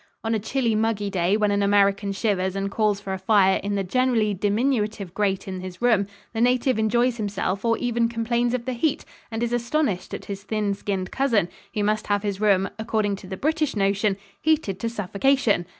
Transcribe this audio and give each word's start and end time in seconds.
On 0.23 0.33
a 0.33 0.39
chilly, 0.39 0.73
muggy 0.73 1.11
day 1.11 1.37
when 1.37 1.51
an 1.51 1.61
American 1.61 2.11
shivers 2.11 2.55
and 2.55 2.71
calls 2.71 2.99
for 2.99 3.13
a 3.13 3.19
fire 3.19 3.59
in 3.63 3.75
the 3.75 3.83
generally 3.83 4.33
diminutive 4.33 5.13
grate 5.13 5.47
in 5.47 5.61
his 5.61 5.79
room, 5.79 6.07
the 6.33 6.41
native 6.41 6.79
enjoys 6.79 7.17
himself 7.17 7.63
or 7.63 7.77
even 7.77 8.09
complains 8.09 8.55
of 8.55 8.65
the 8.65 8.73
heat, 8.73 9.05
and 9.29 9.43
is 9.43 9.53
astonished 9.53 10.15
at 10.15 10.25
his 10.25 10.41
thin 10.41 10.73
skinned 10.73 11.11
cousin, 11.11 11.49
who 11.75 11.83
must 11.83 12.07
have 12.07 12.23
his 12.23 12.41
room 12.41 12.67
according 12.79 13.15
to 13.17 13.27
the 13.27 13.37
British 13.37 13.75
notion 13.75 14.17
heated 14.41 14.79
to 14.79 14.89
suffocation. 14.89 15.67